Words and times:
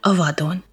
a 0.00 0.14
vadon. 0.14 0.64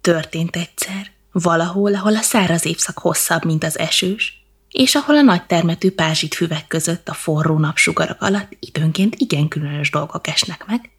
Történt 0.00 0.56
egyszer, 0.56 1.10
valahol, 1.32 1.94
ahol 1.94 2.16
a 2.16 2.20
száraz 2.22 2.66
évszak 2.66 2.98
hosszabb, 2.98 3.44
mint 3.44 3.64
az 3.64 3.78
esős, 3.78 4.46
és 4.70 4.94
ahol 4.94 5.16
a 5.16 5.22
nagy 5.22 5.46
termetű 5.46 5.90
pázsit 5.90 6.34
füvek 6.34 6.66
között 6.66 7.08
a 7.08 7.14
forró 7.14 7.58
napsugarak 7.58 8.22
alatt 8.22 8.56
időnként 8.60 9.14
igen 9.14 9.48
különös 9.48 9.90
dolgok 9.90 10.26
esnek 10.26 10.66
meg, 10.66 10.90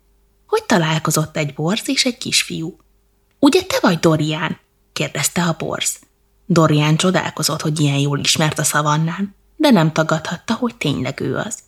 hogy 0.46 0.64
találkozott 0.64 1.38
egy 1.38 1.54
borz 1.54 1.90
és 1.90 2.06
egy 2.06 2.18
kisfiú. 2.18 2.78
Ugye 3.40 3.62
te 3.64 3.78
vagy 3.82 4.00
Dorián? 4.00 4.60
kérdezte 4.94 5.44
a 5.44 5.56
borz. 5.58 6.00
Dorián 6.46 6.98
csodálkozott, 6.98 7.62
hogy 7.62 7.80
ilyen 7.80 7.98
jól 7.98 8.20
ismert 8.20 8.60
a 8.60 8.64
szavannán, 8.64 9.36
de 9.56 9.70
nem 9.70 9.92
tagadhatta, 9.92 10.54
hogy 10.54 10.76
tényleg 10.76 11.20
ő 11.20 11.36
az. 11.36 11.60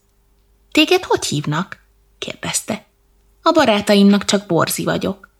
Téged 0.72 1.04
hogy 1.04 1.26
hívnak? 1.26 1.78
kérdezte. 2.18 2.86
A 3.42 3.52
barátaimnak 3.52 4.26
csak 4.26 4.46
Borzi 4.46 4.84
vagyok. 4.84 5.31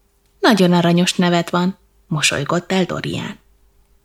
Nagyon 0.42 0.74
aranyos 0.74 1.14
nevet 1.14 1.50
van, 1.50 1.78
mosolygott 2.08 2.72
el 2.72 2.84
Dorián. 2.84 3.40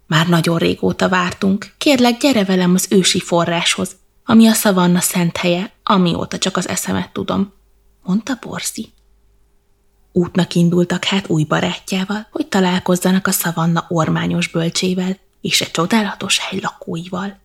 Már 0.07 0.29
nagyon 0.29 0.59
régóta 0.59 1.09
vártunk, 1.09 1.75
kérlek, 1.79 2.19
gyere 2.19 2.45
velem 2.45 2.75
az 2.75 2.87
ősi 2.91 3.21
forráshoz, 3.21 3.97
ami 4.25 4.47
a 4.47 4.53
szavanna 4.53 5.01
szent 5.01 5.37
helye, 5.37 5.73
amióta 5.83 6.39
csak 6.39 6.57
az 6.57 6.69
eszemet 6.69 7.13
tudom, 7.13 7.53
mondta 8.03 8.39
Borzi. 8.41 8.93
Útnak 10.13 10.55
indultak 10.55 11.05
hát 11.05 11.29
új 11.29 11.45
barátjával, 11.45 12.27
hogy 12.31 12.47
találkozzanak 12.47 13.27
a 13.27 13.31
szavanna 13.31 13.87
ormányos 13.89 14.49
bölcsével 14.49 15.19
és 15.41 15.61
egy 15.61 15.71
csodálatos 15.71 16.39
hely 16.39 16.61
lakóival. 16.61 17.39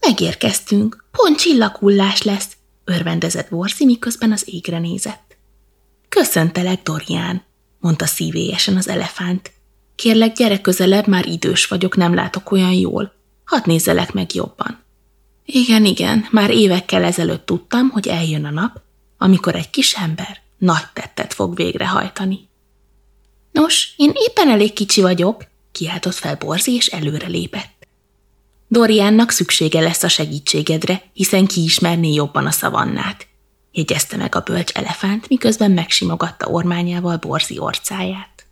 Megérkeztünk, 0.00 1.04
pont 1.10 1.38
csillaghullás 1.38 2.22
lesz, 2.22 2.56
örvendezett 2.84 3.50
Borzi, 3.50 3.84
miközben 3.84 4.32
az 4.32 4.42
égre 4.46 4.78
nézett. 4.78 5.36
Köszöntelek, 6.08 6.82
Dorián, 6.82 7.44
mondta 7.78 8.06
szívélyesen 8.06 8.76
az 8.76 8.88
elefánt. 8.88 9.52
Kérlek, 9.94 10.36
gyere 10.36 10.60
közelebb, 10.60 11.06
már 11.06 11.26
idős 11.26 11.66
vagyok, 11.66 11.96
nem 11.96 12.14
látok 12.14 12.50
olyan 12.50 12.72
jól. 12.72 13.12
Hadd 13.44 13.62
nézelek 13.64 14.12
meg 14.12 14.34
jobban. 14.34 14.84
Igen, 15.44 15.84
igen, 15.84 16.26
már 16.30 16.50
évekkel 16.50 17.04
ezelőtt 17.04 17.46
tudtam, 17.46 17.88
hogy 17.88 18.08
eljön 18.08 18.44
a 18.44 18.50
nap, 18.50 18.80
amikor 19.18 19.54
egy 19.54 19.70
kis 19.70 19.94
ember 19.94 20.40
nagy 20.58 20.86
tettet 20.92 21.34
fog 21.34 21.56
végrehajtani. 21.56 22.48
Nos, 23.52 23.92
én 23.96 24.12
éppen 24.14 24.48
elég 24.48 24.72
kicsi 24.72 25.00
vagyok, 25.00 25.44
kiáltott 25.72 26.14
fel 26.14 26.36
Borzi, 26.36 26.74
és 26.74 26.86
előre 26.86 27.26
lépett. 27.26 27.86
Doriannak 28.68 29.30
szüksége 29.30 29.80
lesz 29.80 30.02
a 30.02 30.08
segítségedre, 30.08 31.02
hiszen 31.12 31.46
kiismerné 31.46 32.12
jobban 32.12 32.46
a 32.46 32.50
szavannát, 32.50 33.26
jegyezte 33.76 34.16
meg 34.16 34.34
a 34.34 34.40
bölcs 34.40 34.72
elefánt, 34.72 35.28
miközben 35.28 35.70
megsimogatta 35.70 36.46
ormányával 36.46 37.16
Borzi 37.16 37.58
orcáját. 37.58 38.46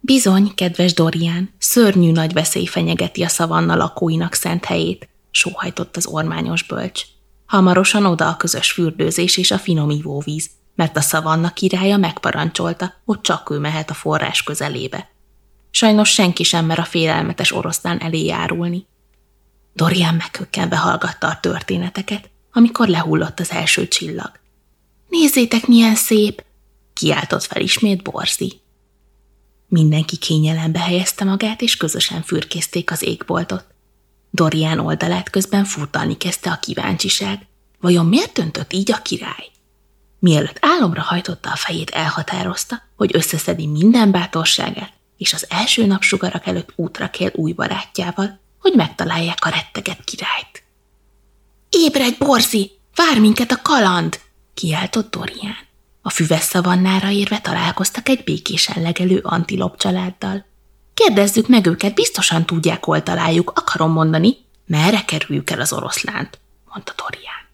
Bizony, 0.00 0.54
kedves 0.54 0.94
Dorian, 0.94 1.54
szörnyű 1.58 2.12
nagy 2.12 2.32
veszély 2.32 2.64
fenyegeti 2.64 3.22
a 3.22 3.28
szavanna 3.28 3.76
lakóinak 3.76 4.34
szent 4.34 4.64
helyét, 4.64 5.08
sóhajtott 5.30 5.96
az 5.96 6.06
ormányos 6.06 6.62
bölcs. 6.62 7.02
Hamarosan 7.46 8.04
oda 8.04 8.28
a 8.28 8.36
közös 8.36 8.72
fürdőzés 8.72 9.36
és 9.36 9.50
a 9.50 9.58
finom 9.58 9.90
ivóvíz, 9.90 10.50
mert 10.74 10.96
a 10.96 11.00
szavanna 11.00 11.52
királya 11.52 11.96
megparancsolta, 11.96 12.94
hogy 13.04 13.20
csak 13.20 13.50
ő 13.50 13.58
mehet 13.58 13.90
a 13.90 13.94
forrás 13.94 14.42
közelébe. 14.42 15.10
Sajnos 15.70 16.10
senki 16.10 16.42
sem 16.42 16.64
mer 16.66 16.78
a 16.78 16.84
félelmetes 16.84 17.52
oroszlán 17.52 17.98
elé 17.98 18.24
járulni. 18.24 18.86
Dorian 19.74 20.14
meghökkenve 20.14 20.76
hallgatta 20.76 21.26
a 21.26 21.40
történeteket, 21.40 22.30
amikor 22.56 22.88
lehullott 22.88 23.40
az 23.40 23.50
első 23.50 23.88
csillag. 23.88 24.30
Nézzétek, 25.08 25.66
milyen 25.66 25.94
szép! 25.94 26.44
kiáltott 26.92 27.42
fel 27.42 27.62
ismét 27.62 28.02
Borzi. 28.02 28.60
Mindenki 29.68 30.16
kényelembe 30.16 30.78
helyezte 30.78 31.24
magát, 31.24 31.60
és 31.60 31.76
közösen 31.76 32.22
fürkészték 32.22 32.90
az 32.90 33.02
égboltot. 33.02 33.64
Dorian 34.30 34.78
oldalát 34.78 35.30
közben 35.30 35.64
furtalni 35.64 36.16
kezdte 36.16 36.50
a 36.50 36.58
kíváncsiság. 36.58 37.46
Vajon 37.80 38.06
miért 38.06 38.32
döntött 38.32 38.72
így 38.72 38.92
a 38.92 39.02
király? 39.02 39.50
Mielőtt 40.18 40.58
álomra 40.60 41.02
hajtotta 41.02 41.50
a 41.50 41.56
fejét, 41.56 41.90
elhatározta, 41.90 42.82
hogy 42.96 43.10
összeszedi 43.14 43.66
minden 43.66 44.10
bátorságát, 44.10 44.92
és 45.16 45.32
az 45.32 45.46
első 45.48 45.86
napsugarak 45.86 46.46
előtt 46.46 46.72
útra 46.76 47.10
kell 47.10 47.30
új 47.34 47.52
barátjával, 47.52 48.40
hogy 48.58 48.72
megtalálják 48.74 49.44
a 49.44 49.48
retteget 49.48 50.04
királyt. 50.04 50.65
Ébredj, 51.70 52.16
Borzi! 52.18 52.70
Vár 52.94 53.20
minket 53.20 53.52
a 53.52 53.62
kaland! 53.62 54.20
kiáltott 54.54 55.10
Dorian. 55.10 55.56
A 56.02 56.10
füves 56.10 56.42
szavannára 56.42 57.10
érve 57.10 57.40
találkoztak 57.40 58.08
egy 58.08 58.24
békésen 58.24 58.82
legelő 58.82 59.20
antilop 59.22 59.78
családdal. 59.78 60.44
Kérdezzük 60.94 61.48
meg 61.48 61.66
őket, 61.66 61.94
biztosan 61.94 62.46
tudják, 62.46 62.84
hol 62.84 63.02
találjuk, 63.02 63.52
akarom 63.54 63.92
mondani, 63.92 64.36
merre 64.66 65.04
kerüljük 65.04 65.50
el 65.50 65.60
az 65.60 65.72
oroszlánt, 65.72 66.40
mondta 66.64 66.94
Dorian. 66.96 67.44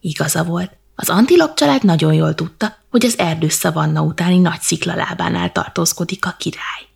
Igaza 0.00 0.44
volt, 0.44 0.72
az 0.94 1.08
antilop 1.08 1.56
család 1.56 1.84
nagyon 1.84 2.12
jól 2.12 2.34
tudta, 2.34 2.76
hogy 2.90 3.04
az 3.04 3.18
erdős 3.18 3.52
szavanna 3.52 4.02
utáni 4.02 4.38
nagy 4.38 4.60
sziklalábánál 4.60 5.52
tartózkodik 5.52 6.26
a 6.26 6.34
király. 6.38 6.86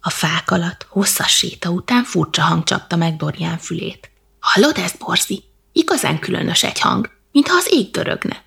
A 0.00 0.10
fák 0.10 0.50
alatt 0.50 0.86
hosszas 0.88 1.36
séta 1.36 1.70
után 1.70 2.04
furcsa 2.04 2.42
hang 2.42 2.64
csapta 2.64 2.96
meg 2.96 3.16
Dorian 3.16 3.58
fülét. 3.58 4.10
Hallod 4.40 4.78
ezt, 4.78 4.98
Borzi? 4.98 5.44
Igazán 5.72 6.18
különös 6.18 6.62
egy 6.62 6.80
hang, 6.80 7.10
mintha 7.32 7.56
az 7.56 7.66
ég 7.70 7.90
dörögne. 7.90 8.44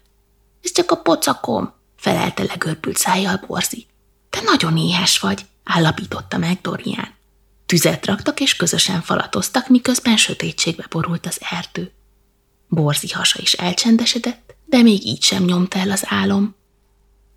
Ez 0.61 0.71
csak 0.71 0.91
a 0.91 0.95
pocakom, 0.95 1.73
felelte 1.95 2.43
legörbült 2.43 2.97
szájjal 2.97 3.43
Borzi. 3.47 3.85
Te 4.29 4.41
nagyon 4.41 4.77
éhes 4.77 5.19
vagy, 5.19 5.45
állapította 5.63 6.37
meg 6.37 6.61
Dorian. 6.61 7.13
Tüzet 7.65 8.05
raktak 8.05 8.39
és 8.39 8.55
közösen 8.55 9.01
falatoztak, 9.01 9.69
miközben 9.69 10.17
sötétségbe 10.17 10.85
borult 10.89 11.25
az 11.25 11.39
erdő. 11.49 11.91
Borzi 12.67 13.09
hasa 13.09 13.39
is 13.41 13.53
elcsendesedett, 13.53 14.55
de 14.65 14.81
még 14.81 15.05
így 15.05 15.21
sem 15.23 15.43
nyomta 15.43 15.79
el 15.79 15.91
az 15.91 16.03
álom. 16.05 16.55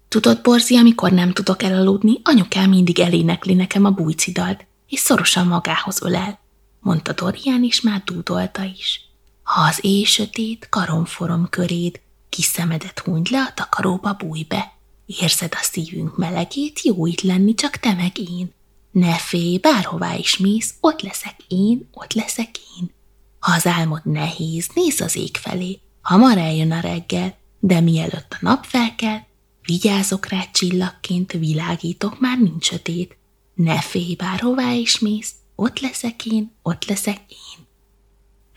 Tudod, 0.09 0.41
Borzi, 0.41 0.77
amikor 0.77 1.11
nem 1.11 1.33
tudok 1.33 1.63
elaludni, 1.63 2.21
anyukám 2.23 2.69
mindig 2.69 2.99
elénekli 2.99 3.55
nekem 3.55 3.85
a 3.85 3.91
bújcidalt, 3.91 4.67
és 4.89 5.01
szorosan 5.01 5.47
magához 5.47 6.03
ölel, 6.03 6.41
mondta 6.81 7.13
Dorian, 7.13 7.65
és 7.65 7.81
már 7.81 8.03
dúdolta 8.05 8.63
is. 8.63 9.08
Ha 9.49 9.61
az 9.61 9.79
éj 9.81 10.05
sötét, 10.05 10.69
karomforom 10.69 11.49
köréd, 11.51 12.01
kis 12.29 12.45
szemedet 12.45 12.99
hunyd 12.99 13.31
le 13.31 13.41
a 13.41 13.55
takaróba, 13.55 14.13
bújj 14.13 14.43
be. 14.43 14.73
Érzed 15.07 15.53
a 15.55 15.63
szívünk 15.63 16.17
melegét, 16.17 16.83
jó 16.83 17.07
itt 17.07 17.21
lenni, 17.21 17.55
csak 17.55 17.77
te 17.77 17.95
meg 17.95 18.19
én. 18.19 18.53
Ne 18.91 19.15
félj, 19.15 19.59
bárhová 19.59 20.15
is 20.15 20.37
mész, 20.37 20.75
ott 20.81 21.03
leszek 21.03 21.37
én, 21.49 21.89
ott 21.93 22.13
leszek 22.13 22.51
én. 22.79 22.91
Ha 23.39 23.53
az 23.53 23.67
álmod 23.67 24.01
nehéz, 24.05 24.69
nézz 24.75 25.01
az 25.01 25.17
ég 25.17 25.37
felé, 25.37 25.81
hamar 26.01 26.39
eljön 26.39 26.73
a 26.73 26.81
reggel, 26.81 27.37
de 27.59 27.81
mielőtt 27.81 28.33
a 28.33 28.39
nap 28.41 28.65
felkel, 28.65 29.27
vigyázok 29.63 30.27
rá 30.27 30.51
csillagként, 30.53 31.33
világítok, 31.33 32.21
már 32.21 32.39
nincs 32.39 32.65
sötét. 32.65 33.17
Ne 33.55 33.81
félj, 33.81 34.15
bárhová 34.15 34.73
is 34.73 34.99
mész, 34.99 35.33
ott 35.55 35.81
leszek 35.81 36.27
én, 36.27 36.53
ott 36.63 36.85
leszek 36.85 37.21
én. 37.29 37.67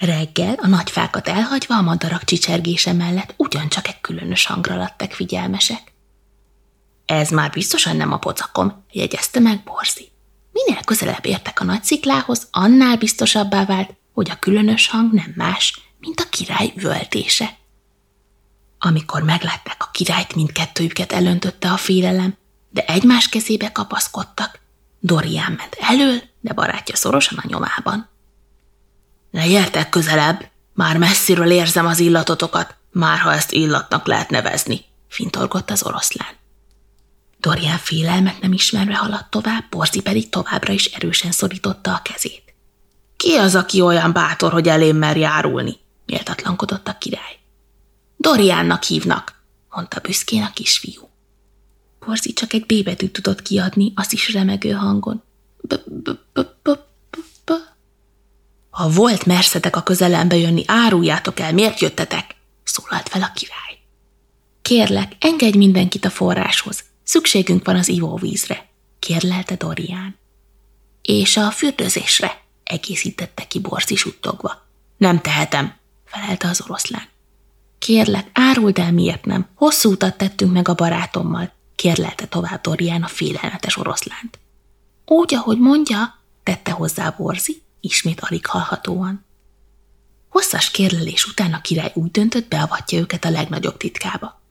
Reggel 0.01 0.53
a 0.53 0.67
nagy 0.67 0.89
fákat 0.89 1.27
elhagyva 1.27 1.77
a 1.77 1.81
madarak 1.81 2.23
csicsergése 2.23 2.93
mellett 2.93 3.33
ugyancsak 3.37 3.87
egy 3.87 4.01
különös 4.01 4.45
hangra 4.45 4.75
lettek 4.75 5.13
figyelmesek. 5.13 5.93
Ez 7.05 7.29
már 7.29 7.49
biztosan 7.51 7.95
nem 7.95 8.11
a 8.11 8.17
pocakom, 8.17 8.83
jegyezte 8.91 9.39
meg 9.39 9.63
Borzi. 9.63 10.11
Minél 10.51 10.83
közelebb 10.83 11.25
értek 11.25 11.59
a 11.59 11.63
nagy 11.63 11.83
sziklához, 11.83 12.47
annál 12.51 12.97
biztosabbá 12.97 13.65
vált, 13.65 13.95
hogy 14.13 14.29
a 14.29 14.39
különös 14.39 14.87
hang 14.87 15.13
nem 15.13 15.33
más, 15.35 15.81
mint 15.99 16.19
a 16.19 16.29
király 16.29 16.73
üvöltése. 16.75 17.57
Amikor 18.79 19.23
meglátták 19.23 19.83
a 19.83 19.89
királyt, 19.91 20.35
mindkettőjüket 20.35 21.11
elöntötte 21.11 21.71
a 21.71 21.77
félelem, 21.77 22.37
de 22.69 22.85
egymás 22.85 23.29
kezébe 23.29 23.71
kapaszkodtak. 23.71 24.59
Dorian 24.99 25.51
ment 25.51 25.75
elől, 25.79 26.21
de 26.39 26.53
barátja 26.53 26.95
szorosan 26.95 27.37
a 27.37 27.47
nyomában. 27.47 28.10
Ne 29.31 29.47
gyertek 29.47 29.89
közelebb, 29.89 30.49
már 30.73 30.97
messziről 30.97 31.51
érzem 31.51 31.85
az 31.85 31.99
illatotokat, 31.99 32.75
már 32.91 33.19
ha 33.19 33.33
ezt 33.33 33.51
illatnak 33.51 34.07
lehet 34.07 34.29
nevezni, 34.29 34.85
fintorgott 35.07 35.69
az 35.69 35.83
oroszlán. 35.83 36.39
Dorian 37.39 37.77
félelmet 37.77 38.41
nem 38.41 38.53
ismerve 38.53 38.95
haladt 38.95 39.29
tovább, 39.29 39.69
Borzi 39.69 40.01
pedig 40.01 40.29
továbbra 40.29 40.73
is 40.73 40.85
erősen 40.85 41.31
szorította 41.31 41.93
a 41.93 42.01
kezét. 42.01 42.53
Ki 43.17 43.35
az, 43.35 43.55
aki 43.55 43.81
olyan 43.81 44.11
bátor, 44.11 44.51
hogy 44.51 44.67
elém 44.67 44.97
mer 44.97 45.17
járulni? 45.17 45.79
méltatlankodott 46.05 46.87
a 46.87 46.97
király. 46.97 47.39
Doriánnak 48.17 48.83
hívnak, 48.83 49.41
mondta 49.69 49.99
büszkén 49.99 50.43
a 50.43 50.53
kisfiú. 50.53 51.09
Borzi 52.05 52.33
csak 52.33 52.53
egy 52.53 52.65
bébetűt 52.65 53.11
tudott 53.11 53.41
kiadni, 53.41 53.91
az 53.95 54.13
is 54.13 54.33
remegő 54.33 54.71
hangon. 54.71 55.23
Ha 58.71 58.89
volt 58.89 59.25
merszetek 59.25 59.75
a 59.75 59.83
közelembe 59.83 60.35
jönni, 60.35 60.63
áruljátok 60.67 61.39
el, 61.39 61.53
miért 61.53 61.79
jöttetek? 61.79 62.35
szólalt 62.63 63.09
fel 63.09 63.21
a 63.21 63.31
király. 63.35 63.79
Kérlek, 64.61 65.15
engedj 65.19 65.57
mindenkit 65.57 66.05
a 66.05 66.09
forráshoz, 66.09 66.83
Szükségünk 67.11 67.65
van 67.65 67.75
az 67.75 67.87
ivóvízre, 67.87 68.69
kérlelte 68.99 69.55
Dorian. 69.55 70.17
És 71.01 71.37
a 71.37 71.51
fürdőzésre, 71.51 72.41
egészítette 72.63 73.47
ki 73.47 73.59
Borzi 73.59 73.95
suttogva. 73.95 74.67
Nem 74.97 75.21
tehetem, 75.21 75.75
felelte 76.05 76.47
az 76.47 76.61
oroszlán. 76.61 77.07
Kérlek, 77.79 78.29
áruld 78.33 78.77
el, 78.77 78.91
miért 78.91 79.25
nem. 79.25 79.47
Hosszú 79.55 79.91
utat 79.91 80.17
tettünk 80.17 80.51
meg 80.51 80.67
a 80.67 80.73
barátommal, 80.73 81.51
kérlelte 81.75 82.25
tovább 82.25 82.61
Dorian 82.61 83.03
a 83.03 83.07
félelmetes 83.07 83.77
oroszlánt. 83.77 84.39
Úgy, 85.05 85.33
ahogy 85.35 85.59
mondja, 85.59 86.19
tette 86.43 86.71
hozzá 86.71 87.09
Borzi, 87.09 87.61
ismét 87.81 88.19
alig 88.19 88.45
hallhatóan. 88.45 89.25
Hosszas 90.29 90.71
kérlelés 90.71 91.25
után 91.25 91.53
a 91.53 91.61
király 91.61 91.91
úgy 91.93 92.11
döntött, 92.11 92.47
beavatja 92.47 92.99
őket 92.99 93.25
a 93.25 93.29
legnagyobb 93.29 93.77
titkába. 93.77 94.41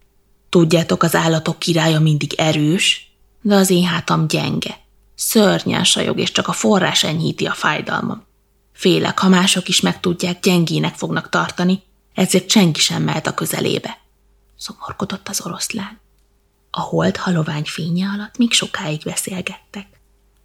Tudjátok, 0.49 1.03
az 1.03 1.15
állatok 1.15 1.59
királya 1.59 2.01
mindig 2.01 2.33
erős, 2.37 3.13
de 3.43 3.55
az 3.55 3.71
én 3.71 3.85
hátam 3.85 4.27
gyenge. 4.27 4.79
Szörnyen 5.15 5.85
sajog, 5.85 6.19
és 6.19 6.33
csak 6.33 6.49
a 6.49 6.53
forrás 6.53 7.05
enyhíti 7.05 7.47
a 7.47 7.53
fájdalmam. 7.53 8.27
Félek, 8.73 9.19
ha 9.19 9.29
mások 9.29 9.69
is 9.69 9.81
megtudják, 9.81 10.41
gyengének 10.41 10.95
fognak 10.95 11.29
tartani, 11.29 11.83
ezért 12.15 12.51
senki 12.51 12.81
sem 12.81 13.03
mehet 13.03 13.27
a 13.27 13.35
közelébe. 13.35 13.99
Szomorkodott 14.57 15.29
az 15.29 15.41
oroszlán. 15.47 16.01
A 16.71 16.81
hold 16.81 17.17
halovány 17.17 17.65
fénye 17.65 18.09
alatt 18.09 18.37
még 18.37 18.53
sokáig 18.53 19.03
beszélgettek. 19.05 20.00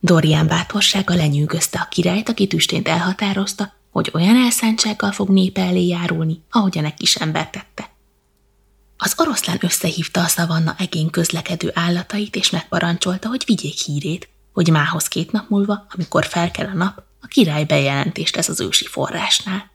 Dorian 0.06 0.48
bátorsága 0.48 1.16
lenyűgözte 1.16 1.80
a 1.80 1.88
királyt, 1.90 2.30
aki 2.30 2.48
tüstént 2.48 2.88
elhatározta, 2.88 3.74
hogy 3.92 4.12
olyan 4.14 4.36
elszántsággal 4.36 5.12
fog 5.12 5.30
népe 5.30 5.62
elé 5.62 5.88
járulni, 5.88 6.44
ahogyan 6.50 6.86
egy 6.86 6.94
kis 6.94 7.16
ember 7.16 7.50
tette. 7.50 7.90
Az 8.98 9.14
oroszlán 9.18 9.58
összehívta 9.62 10.22
a 10.22 10.28
szavanna 10.28 10.76
egén 10.78 11.10
közlekedő 11.10 11.72
állatait, 11.74 12.36
és 12.36 12.50
megparancsolta, 12.50 13.28
hogy 13.28 13.44
vigyék 13.46 13.78
hírét, 13.78 14.30
hogy 14.54 14.70
mához 14.70 15.08
két 15.08 15.32
nap 15.32 15.50
múlva, 15.50 15.86
amikor 15.90 16.26
felkel 16.26 16.66
a 16.66 16.78
nap, 16.78 17.04
a 17.22 17.28
király 17.28 17.64
bejelentést 17.64 18.36
ez 18.36 18.50
az 18.50 18.60
ősi 18.60 18.86
forrásnál. 18.86 19.72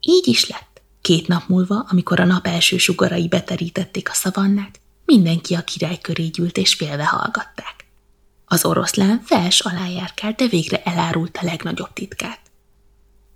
Így 0.00 0.26
is 0.26 0.48
lett. 0.48 0.82
Két 1.00 1.26
nap 1.26 1.48
múlva, 1.48 1.86
amikor 1.90 2.20
a 2.20 2.24
nap 2.24 2.46
első 2.46 2.76
sugarai 2.76 3.28
beterítették 3.28 4.10
a 4.10 4.14
szavannát, 4.14 4.80
mindenki 5.04 5.54
a 5.54 5.64
király 5.64 5.98
köré 6.00 6.26
gyűlt 6.26 6.56
és 6.56 6.74
félve 6.74 7.04
hallgatták. 7.04 7.89
Az 8.52 8.64
oroszlán 8.64 9.20
fels 9.24 9.60
alá 9.60 9.86
járkált, 9.86 10.36
de 10.36 10.46
végre 10.46 10.82
elárult 10.82 11.36
a 11.36 11.44
legnagyobb 11.44 11.92
titkát. 11.92 12.40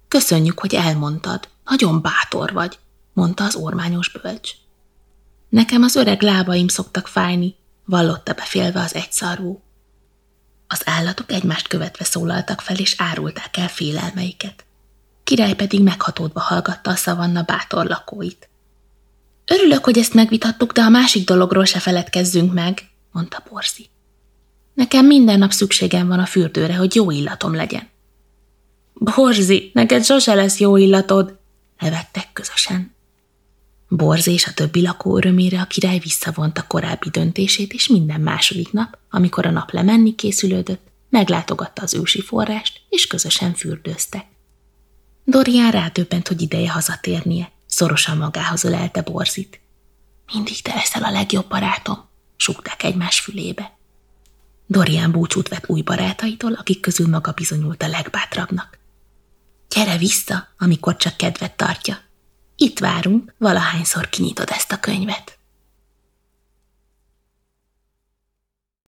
Köszönjük, 0.09 0.59
hogy 0.59 0.75
elmondtad, 0.75 1.49
nagyon 1.65 2.03
bátor 2.03 2.53
vagy, 2.53 2.79
mondta 3.13 3.45
az 3.45 3.55
ormányos 3.55 4.11
bölcs. 4.11 4.51
Nekem 5.49 5.83
az 5.83 5.95
öreg 5.95 6.23
lábaim 6.23 6.69
szoktak 6.69 7.09
fájni, 7.09 7.57
vallotta 7.85 8.33
befélve 8.33 8.81
az 8.81 8.95
egyszarvú. 8.95 9.63
Az 10.67 10.83
állatok 10.85 11.33
egymást 11.33 11.69
követve 11.69 12.05
szólaltak 12.05 12.61
fel, 12.61 12.77
és 12.77 12.95
árulták 12.99 13.57
el 13.57 13.69
félelmeiket. 13.69 14.65
Király 15.25 15.55
pedig 15.55 15.83
meghatódva 15.83 16.41
hallgatta 16.41 16.91
a 16.91 16.97
szavanna 16.97 17.43
bátor 17.43 17.87
lakóit. 17.87 18.49
Örülök, 19.47 19.85
hogy 19.85 19.99
ezt 19.99 20.15
megvitattuk, 20.15 20.73
de 20.73 20.83
a 20.83 20.89
másik 20.89 21.27
dologról 21.27 21.65
se 21.65 21.79
feledkezzünk 21.79 22.53
meg, 22.53 22.91
mondta 23.13 23.43
Borzi. 23.51 23.93
Nekem 24.75 25.07
minden 25.07 25.39
nap 25.39 25.53
szükségem 25.53 26.09
van 26.09 26.19
a 26.19 26.27
fürdőre, 26.27 26.77
hogy 26.77 26.95
jó 26.95 27.11
illatom 27.11 27.55
legyen. 27.55 27.89
Borzi, 28.95 29.71
neked 29.73 30.05
sose 30.05 30.35
lesz 30.35 30.59
jó 30.59 30.77
illatod, 30.77 31.39
nevettek 31.79 32.33
közösen. 32.33 32.95
Borz 33.89 34.27
és 34.27 34.47
a 34.47 34.53
többi 34.55 34.83
lakó 34.83 35.17
örömére 35.17 35.61
a 35.61 35.67
király 35.67 35.99
visszavonta 35.99 36.67
korábbi 36.67 37.09
döntését, 37.11 37.73
és 37.73 37.89
minden 37.89 38.21
második 38.21 38.73
nap, 38.73 38.99
amikor 39.11 39.47
a 39.47 39.51
nap 39.51 39.71
lemenni 39.73 40.15
készülődött, 40.15 40.87
meglátogatta 41.09 41.83
az 41.83 41.95
ősi 41.95 42.21
forrást, 42.21 42.81
és 42.89 43.07
közösen 43.07 43.55
fürdőztek. 43.55 44.27
Dorian 45.25 45.71
rádöbbent, 45.71 46.29
hogy 46.29 46.43
ideje 46.43 46.71
hazatérnie, 46.71 47.53
szorosan 47.67 48.17
magához 48.17 48.65
ölelte 48.65 49.03
Borzit. 49.03 49.61
Mindig 50.33 50.63
te 50.63 50.75
leszel 50.75 51.05
a 51.05 51.11
legjobb 51.11 51.49
barátom, 51.49 52.09
súgták 52.37 52.83
egymás 52.83 53.21
fülébe. 53.21 53.74
Dorian 54.67 55.11
búcsút 55.11 55.49
vett 55.49 55.69
új 55.69 55.83
barátaitól, 55.83 56.53
akik 56.53 56.81
közül 56.81 57.09
maga 57.09 57.33
bizonyult 57.33 57.83
a 57.83 57.89
legbátrabbnak. 57.89 58.79
Gyere 59.69 59.97
vissza, 59.99 60.49
amikor 60.59 60.97
csak 60.97 61.17
kedvet 61.17 61.57
tartja, 61.57 61.99
itt 62.57 62.79
várunk, 62.79 63.35
valahányszor 63.39 64.09
kinyitod 64.09 64.49
ezt 64.51 64.73
a 64.73 64.81
könyvet. 64.81 65.39